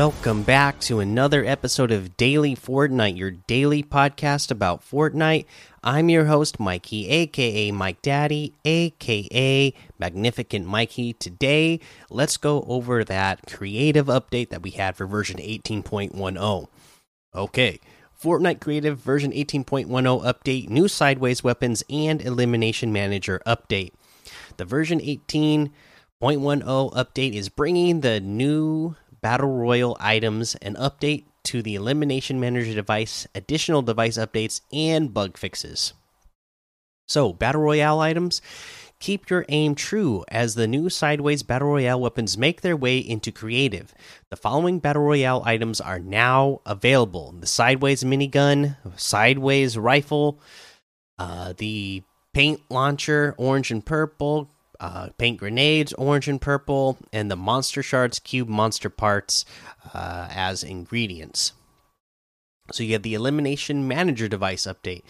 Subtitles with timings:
[0.00, 5.44] Welcome back to another episode of Daily Fortnite, your daily podcast about Fortnite.
[5.84, 11.12] I'm your host, Mikey, aka Mike Daddy, aka Magnificent Mikey.
[11.12, 16.68] Today, let's go over that creative update that we had for version 18.10.
[17.34, 17.78] Okay,
[18.18, 19.84] Fortnite Creative version 18.10
[20.24, 23.92] update, new sideways weapons, and elimination manager update.
[24.56, 25.70] The version 18.10
[26.22, 33.26] update is bringing the new battle royale items, an update to the elimination manager device,
[33.34, 35.94] additional device updates, and bug fixes.
[37.08, 38.40] So, battle royale items.
[39.00, 43.32] Keep your aim true as the new sideways battle royale weapons make their way into
[43.32, 43.94] creative.
[44.28, 50.38] The following battle royale items are now available: the sideways minigun, sideways rifle,
[51.18, 52.02] uh, the
[52.34, 54.50] paint launcher, orange and purple,
[54.80, 59.44] uh, paint grenades, orange and purple, and the monster shards, cube monster parts
[59.94, 61.52] uh, as ingredients.
[62.72, 65.02] So you have the elimination manager device update.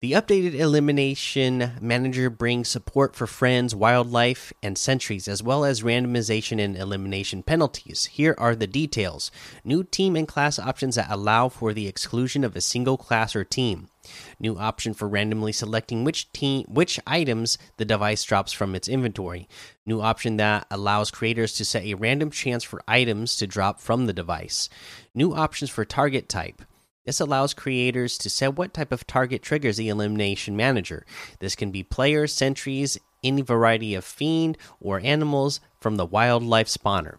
[0.00, 6.62] The updated Elimination Manager brings support for fiends, wildlife, and sentries, as well as randomization
[6.62, 8.04] and elimination penalties.
[8.04, 9.32] Here are the details
[9.64, 13.42] new team and class options that allow for the exclusion of a single class or
[13.42, 13.88] team.
[14.38, 19.48] New option for randomly selecting which team which items the device drops from its inventory.
[19.86, 24.06] New option that allows creators to set a random chance for items to drop from
[24.06, 24.68] the device.
[25.14, 26.62] New options for target type.
[27.06, 31.06] This allows creators to set what type of target triggers the elimination manager.
[31.38, 37.16] This can be players, sentries, any variety of fiend or animals from the wildlife spawner.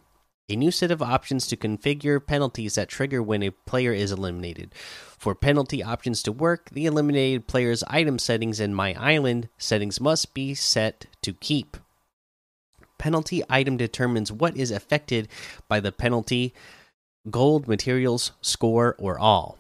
[0.52, 4.74] A new set of options to configure penalties that trigger when a player is eliminated.
[5.16, 10.34] For penalty options to work, the eliminated player's item settings and My Island settings must
[10.34, 11.78] be set to keep.
[12.98, 15.28] Penalty item determines what is affected
[15.68, 16.56] by the penalty
[17.30, 19.60] gold, materials, score, or all.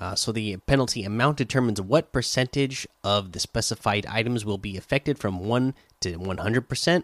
[0.00, 5.18] Uh, so the penalty amount determines what percentage of the specified items will be affected
[5.18, 7.02] from 1 to 100%.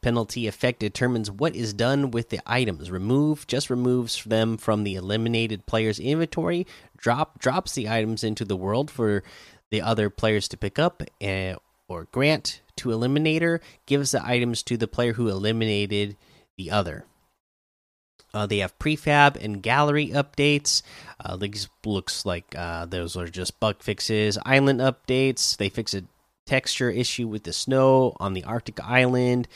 [0.00, 2.90] Penalty effect determines what is done with the items.
[2.90, 6.66] Remove just removes them from the eliminated player's inventory.
[6.96, 9.22] Drop drops the items into the world for
[9.70, 11.02] the other players to pick up.
[11.22, 11.54] Uh,
[11.88, 16.16] or grant to eliminator gives the items to the player who eliminated
[16.56, 17.04] the other.
[18.32, 20.82] Uh, they have prefab and gallery updates.
[21.24, 24.36] Uh, these looks like uh, those are just bug fixes.
[24.44, 25.56] Island updates.
[25.56, 26.02] They fix a
[26.46, 29.48] texture issue with the snow on the Arctic island.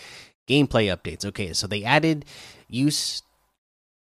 [0.49, 1.25] Gameplay updates.
[1.25, 2.25] Okay, so they added
[2.69, 3.23] use.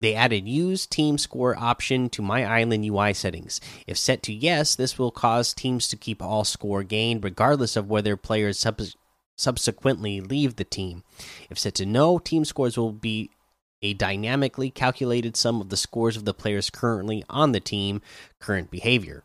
[0.02, 3.60] They added use team score option to My Island UI settings.
[3.86, 7.88] If set to yes, this will cause teams to keep all score gained, regardless of
[7.88, 8.80] whether players sub
[9.38, 11.02] subsequently leave the team.
[11.50, 13.30] If set to no, team scores will be
[13.82, 18.00] a dynamically calculated sum of the scores of the players currently on the team,
[18.38, 19.22] current behavior.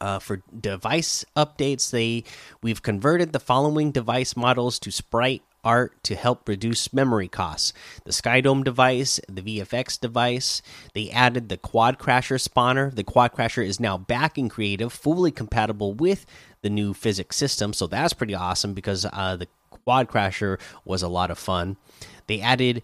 [0.00, 2.24] Uh, for device updates, they
[2.62, 7.72] we've converted the following device models to sprite art to help reduce memory costs.
[8.04, 10.62] The Skydome device, the VFX device,
[10.94, 12.94] they added the Quad Crasher spawner.
[12.94, 16.26] The Quad Crasher is now back in creative, fully compatible with
[16.62, 17.72] the new physics system.
[17.72, 19.48] So that's pretty awesome because uh, the
[19.84, 21.76] Quad Crasher was a lot of fun.
[22.26, 22.82] They added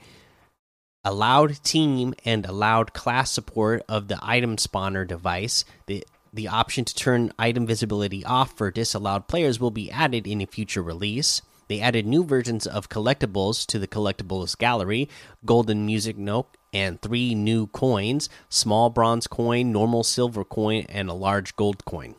[1.04, 5.64] allowed team and allowed class support of the item spawner device.
[5.86, 10.40] The the option to turn item visibility off for disallowed players will be added in
[10.42, 11.42] a future release.
[11.68, 15.08] They added new versions of collectibles to the collectibles gallery,
[15.46, 21.14] golden music note, and three new coins: small bronze coin, normal silver coin, and a
[21.14, 22.16] large gold coin.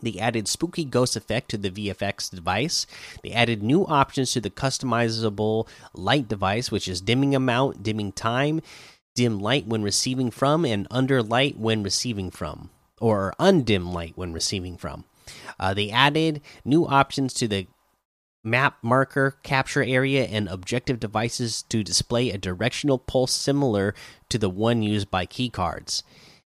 [0.00, 2.86] They added spooky ghost effect to the VFX device.
[3.22, 8.60] They added new options to the customizable light device, which is dimming amount, dimming time,
[9.14, 12.70] dim light when receiving from, and under light when receiving from,
[13.04, 15.04] or undim light when receiving from.
[15.60, 17.66] Uh, they added new options to the
[18.42, 23.94] map marker capture area and objective devices to display a directional pulse similar
[24.30, 26.02] to the one used by keycards.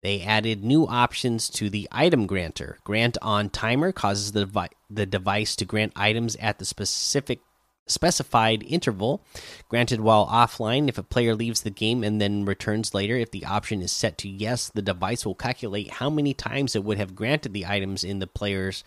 [0.02, 2.80] They added new options to the item granter.
[2.84, 7.42] Grant on timer causes the, devi the device to grant items at the specific
[7.90, 9.22] specified interval.
[9.68, 13.46] Granted while offline, if a player leaves the game and then returns later, if the
[13.46, 17.16] option is set to yes, the device will calculate how many times it would have
[17.16, 18.84] granted the items in the player's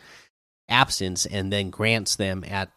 [0.69, 2.71] absence and then grants them at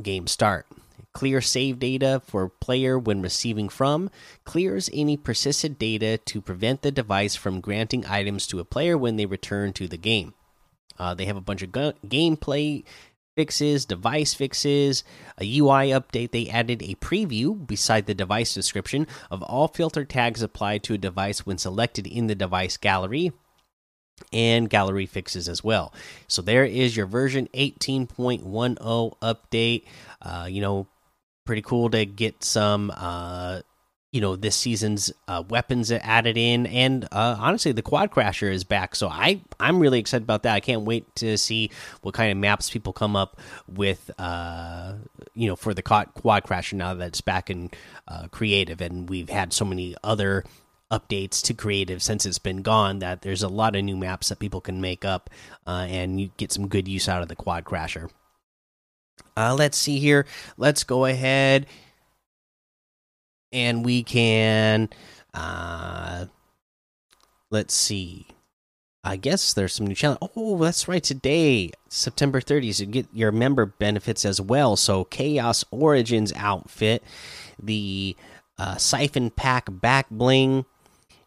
[0.00, 0.66] game start.
[1.12, 4.10] Clear save data for player when receiving from.
[4.44, 9.16] Clears any persisted data to prevent the device from granting items to a player when
[9.16, 10.32] they return to the game.
[10.98, 12.84] Uh, they have a bunch of gameplay
[13.36, 15.04] fixes, device fixes,
[15.38, 16.30] a UI update.
[16.32, 20.98] They added a preview beside the device description of all filter tags applied to a
[20.98, 23.32] device when selected in the device gallery
[24.32, 25.92] and gallery fixes as well.
[26.28, 29.84] So there is your version 18.10 update.
[30.20, 30.86] Uh, you know,
[31.44, 33.60] pretty cool to get some uh,
[34.12, 38.62] you know this season's uh, weapons added in, and uh, honestly, the Quad Crasher is
[38.62, 38.94] back.
[38.94, 40.54] So I I'm really excited about that.
[40.54, 41.70] I can't wait to see
[42.02, 44.10] what kind of maps people come up with.
[44.18, 44.94] Uh,
[45.34, 47.70] you know, for the Quad Crasher now that it's back in
[48.06, 50.44] uh, creative, and we've had so many other
[50.92, 54.38] updates to creative since it's been gone that there's a lot of new maps that
[54.38, 55.30] people can make up
[55.66, 58.10] uh, and you get some good use out of the quad crasher
[59.34, 60.26] uh, let's see here
[60.58, 61.64] let's go ahead
[63.52, 64.88] and we can
[65.34, 66.26] uh
[67.50, 68.26] let's see.
[69.04, 70.20] I guess there's some new challenge.
[70.36, 74.76] Oh that's right today september 30th you get your member benefits as well.
[74.76, 77.02] So chaos origins outfit
[77.62, 78.16] the
[78.58, 80.64] uh, siphon pack back bling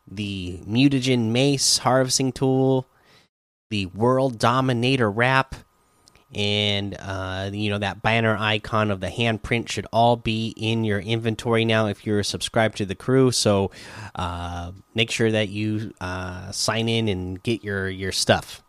[0.09, 2.85] the mutagen mace harvesting tool
[3.71, 5.55] the world dominator wrap
[6.35, 10.99] and uh, you know that banner icon of the handprint should all be in your
[10.99, 13.31] inventory now if you're subscribed to the crew.
[13.31, 13.71] So
[14.15, 18.61] uh, make sure that you uh, sign in and get your your stuff.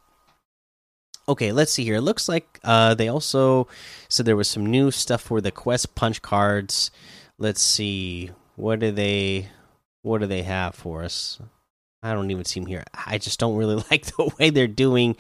[1.29, 1.97] Okay let's see here.
[1.97, 3.67] It looks like uh, they also
[4.09, 6.93] said there was some new stuff for the quest punch cards.
[7.37, 8.31] Let's see.
[8.55, 9.49] What do they
[10.03, 11.41] what do they have for us?
[12.01, 12.85] I don't even see them here.
[12.95, 15.17] I just don't really like the way they're doing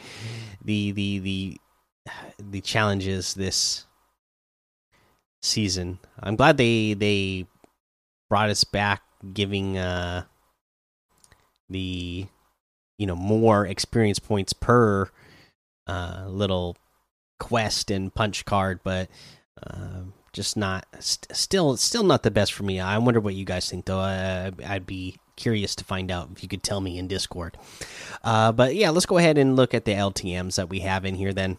[0.65, 1.61] the the the
[2.39, 3.85] the challenges this
[5.43, 5.99] season.
[6.21, 7.47] I'm glad they they
[8.29, 10.25] brought us back, giving uh
[11.69, 12.27] the
[12.99, 15.09] you know more experience points per
[15.87, 16.77] uh little
[17.39, 19.09] quest and punch card, but
[19.63, 22.81] uh, just not st still still not the best for me.
[22.81, 24.01] I wonder what you guys think though.
[24.01, 27.57] I, I'd be curious to find out if you could tell me in Discord.
[28.25, 31.15] Uh, but yeah, let's go ahead and look at the LTM's that we have in
[31.15, 31.59] here then.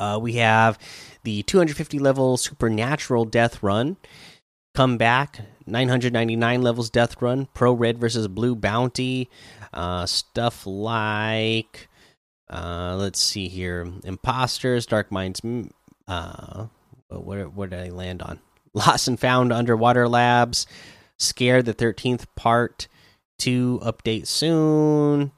[0.00, 0.78] Uh, we have
[1.24, 3.98] the 250 level supernatural death run.
[4.74, 7.48] Come back 999 levels death run.
[7.52, 9.28] Pro red versus blue bounty.
[9.74, 11.88] Uh, stuff like
[12.48, 15.42] uh, let's see here, imposters, dark minds.
[16.08, 16.66] Uh,
[17.10, 18.40] where where did I land on?
[18.74, 20.66] Lost and found underwater labs.
[21.18, 22.88] Scared the 13th part.
[23.38, 25.32] Two update soon.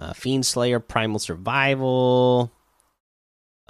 [0.00, 2.50] Uh, Fiend Slayer Primal Survival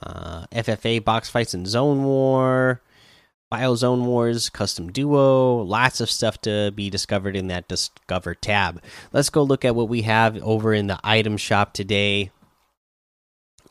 [0.02, 2.80] uh, FFA box fights and Zone War,
[3.50, 8.82] Bio Zone Wars custom duo, lots of stuff to be discovered in that Discover tab.
[9.12, 12.30] Let's go look at what we have over in the item shop today.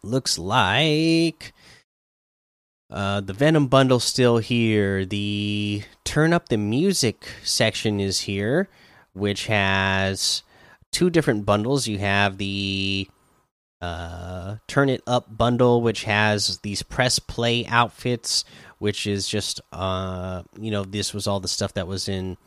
[0.04, 1.54] Looks like
[2.92, 5.06] uh, the Venom bundle still here.
[5.06, 8.68] The Turn Up the Music section is here,
[9.13, 10.44] which has
[10.92, 11.88] two different bundles.
[11.88, 13.10] You have the
[13.81, 18.45] uh, turn it up bundle which has these press play outfits
[18.78, 22.38] which is just uh you know this was all the stuff that was in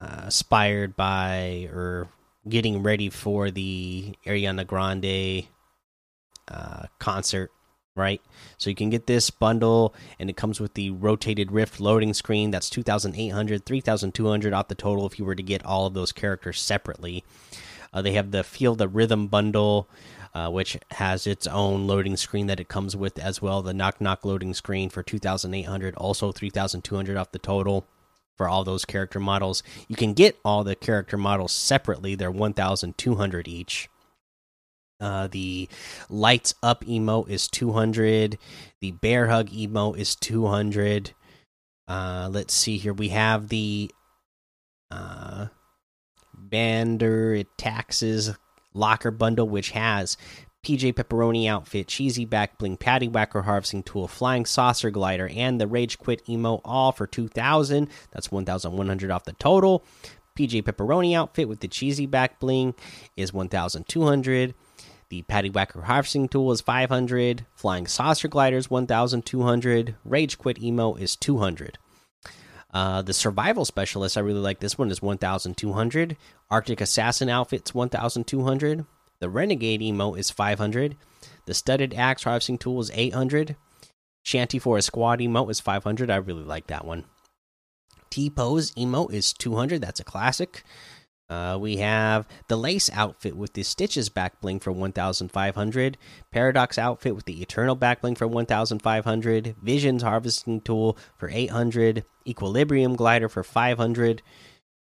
[0.00, 2.08] uh, inspired by or
[2.48, 5.46] getting ready for the Ariana Grande
[6.48, 7.50] uh, concert
[7.96, 8.22] right?
[8.56, 12.50] So you can get this bundle and it comes with the rotated rift loading screen.
[12.50, 16.60] That's 2800 3200 off the total if you were to get all of those characters
[16.60, 17.24] separately
[17.92, 19.88] uh, they have the Feel the Rhythm bundle,
[20.34, 23.62] uh, which has its own loading screen that it comes with as well.
[23.62, 27.86] The Knock Knock loading screen for 2,800, also 3,200 off the total
[28.36, 29.62] for all those character models.
[29.88, 33.88] You can get all the character models separately, they're 1,200 each.
[35.00, 35.68] Uh, the
[36.08, 38.36] lights up emo is 200.
[38.80, 41.12] The bear hug emo is 200.
[41.88, 42.92] Uh, let's see here.
[42.92, 43.90] We have the
[44.90, 45.46] uh,
[46.50, 48.36] Bander Taxes
[48.74, 50.16] locker bundle, which has
[50.64, 55.66] PJ Pepperoni outfit, cheesy back bling, patty whacker harvesting tool, flying saucer glider, and the
[55.66, 57.88] rage quit emo all for 2000.
[58.12, 59.84] That's 1100 off the total.
[60.38, 62.74] PJ Pepperoni outfit with the cheesy back bling
[63.16, 64.54] is 1200.
[65.08, 67.46] The patty whacker harvesting tool is 500.
[67.54, 69.96] Flying saucer gliders 1200.
[70.04, 71.78] Rage quit emo is 200.
[72.72, 76.16] Uh, the survival specialist, I really like this one, is 1,200.
[76.50, 78.84] Arctic assassin outfit's 1,200.
[79.20, 80.96] The renegade emo is 500.
[81.46, 83.56] The studded axe harvesting tool is 800.
[84.24, 86.10] Shanty for a squad emo is 500.
[86.10, 87.04] I really like that one.
[88.10, 89.80] T pose emo is 200.
[89.80, 90.64] That's a classic.
[91.28, 95.96] Uh, we have the lace outfit with the stitches back bling for 1500
[96.32, 102.96] paradox outfit with the eternal back bling for 1500 visions harvesting tool for 800 equilibrium
[102.96, 104.22] glider for 500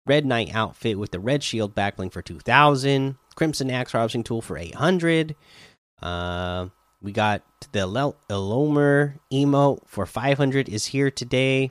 [0.07, 4.43] red knight outfit with the red shield back bling for 2000 crimson axe harvesting tool
[4.43, 5.35] for 800
[6.03, 6.67] uh,
[7.03, 7.43] we got
[7.73, 11.71] the elomer emote for 500 is here today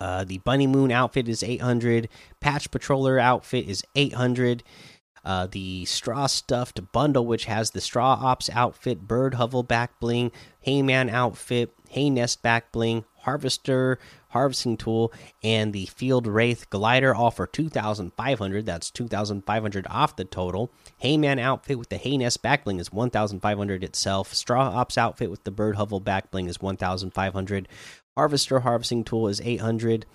[0.00, 2.08] uh, the Bunny Moon outfit is 800.
[2.40, 4.62] Patch Patroller outfit is 800.
[5.22, 10.32] Uh, the Straw Stuffed bundle, which has the Straw Ops outfit, Bird Hovel back bling,
[10.60, 13.98] Hayman outfit, Hay Nest back bling, Harvester
[14.30, 15.12] harvesting tool,
[15.42, 18.66] and the Field Wraith glider, all for 2,500.
[18.66, 20.70] That's 2,500 off the total.
[20.98, 24.32] Hayman outfit with the Hay Nest back bling is 1,500 itself.
[24.32, 27.68] Straw Ops outfit with the Bird Hovel back bling is 1,500.
[28.16, 30.06] Harvester harvesting tool is 800.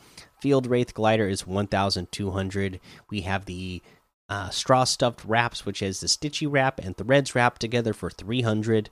[0.41, 2.79] Field Wraith glider is 1200.
[3.09, 3.81] We have the
[4.27, 8.89] uh, straw stuffed wraps, which is the stitchy wrap and threads wrap together for 300.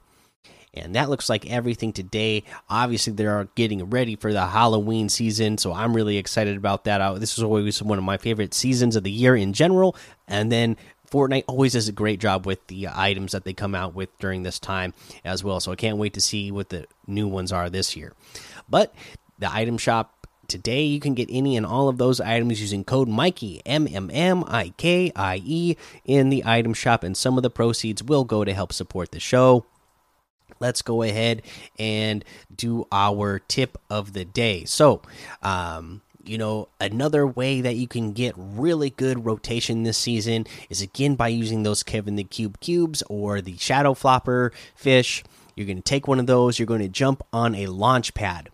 [0.74, 2.44] And that looks like everything today.
[2.70, 7.00] Obviously, they're getting ready for the Halloween season, so I'm really excited about that.
[7.00, 9.96] Uh, this is always one of my favorite seasons of the year in general.
[10.28, 10.78] And then
[11.12, 14.42] Fortnite always does a great job with the items that they come out with during
[14.42, 15.60] this time as well.
[15.60, 18.14] So I can't wait to see what the new ones are this year.
[18.68, 18.96] But
[19.38, 23.08] the item shop today, you can get any and all of those items using code
[23.08, 27.44] Mikey M M M I K I E in the item shop, and some of
[27.44, 29.66] the proceeds will go to help support the show.
[30.64, 31.42] Let's go ahead
[31.78, 32.24] and
[32.56, 34.64] do our tip of the day.
[34.64, 35.02] So,
[35.42, 40.82] um, you know, another way that you can get really good rotation this season is
[40.82, 45.22] again by using those Kevin the Cube cubes or the Shadow Flopper fish.
[45.54, 48.48] You're going to take one of those, you're going to jump on a launch pad.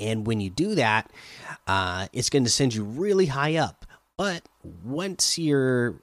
[0.00, 1.08] And when you do that,
[1.68, 3.86] uh, it's going to send you really high up.
[4.16, 4.42] But
[4.82, 6.00] once you're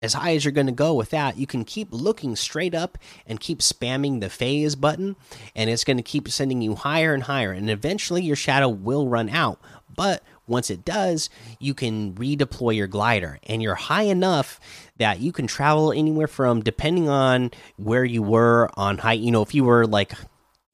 [0.00, 2.98] as high as you're going to go with that, you can keep looking straight up
[3.26, 5.16] and keep spamming the phase button,
[5.56, 7.52] and it's going to keep sending you higher and higher.
[7.52, 9.60] And eventually, your shadow will run out.
[9.94, 11.28] But once it does,
[11.58, 14.60] you can redeploy your glider, and you're high enough
[14.98, 19.20] that you can travel anywhere from, depending on where you were on height.
[19.20, 20.12] You know, if you were like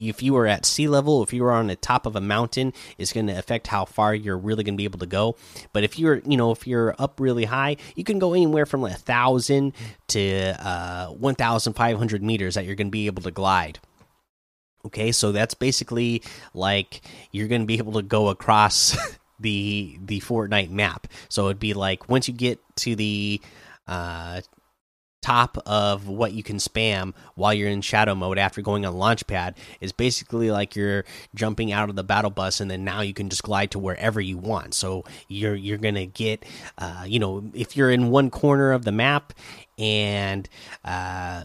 [0.09, 2.73] if you were at sea level, if you were on the top of a mountain,
[2.97, 5.35] it's going to affect how far you're really going to be able to go.
[5.73, 8.81] But if you're, you know, if you're up really high, you can go anywhere from
[8.81, 9.73] like a thousand
[10.07, 13.79] to uh, one thousand five hundred meters that you're going to be able to glide.
[14.85, 16.21] Okay, so that's basically
[16.53, 18.95] like you're going to be able to go across
[19.39, 21.07] the the Fortnite map.
[21.29, 23.41] So it'd be like once you get to the
[23.87, 24.41] uh
[25.25, 29.55] top of what you can spam while you're in shadow mode after going on launchpad
[29.81, 31.03] is basically like you're
[31.33, 34.21] jumping out of the battle bus and then now you can just glide to wherever
[34.21, 36.45] you want so you're you're gonna get
[36.77, 39.33] uh, you know if you're in one corner of the map
[39.79, 40.47] and
[40.83, 41.43] uh,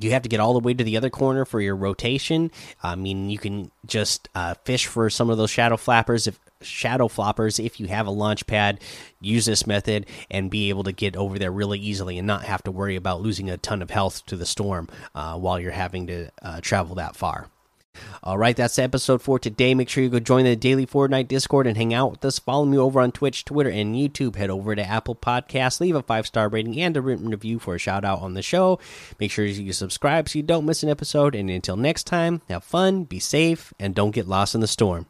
[0.00, 2.50] you have to get all the way to the other corner for your rotation.
[2.82, 7.08] I mean, you can just uh, fish for some of those shadow flappers if shadow
[7.08, 8.80] floppers if you have a launch pad
[9.20, 12.62] use this method and be able to get over there really easily and not have
[12.62, 16.06] to worry about losing a ton of health to the storm uh, while you're having
[16.06, 17.48] to uh, travel that far
[18.22, 19.74] all right, that's episode for today.
[19.74, 22.38] Make sure you go join the Daily Fortnite Discord and hang out with us.
[22.38, 24.36] Follow me over on Twitch, Twitter, and YouTube.
[24.36, 27.74] Head over to Apple Podcasts, leave a five star rating and a written review for
[27.74, 28.78] a shout out on the show.
[29.18, 31.34] Make sure you subscribe so you don't miss an episode.
[31.34, 35.06] And until next time, have fun, be safe, and don't get lost in the storm.